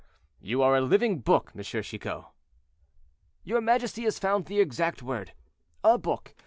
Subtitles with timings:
[0.39, 1.61] "You are a living book, M.
[1.61, 2.25] Chicot."
[3.43, 6.33] "Your majesty has found the exact word—'a book.'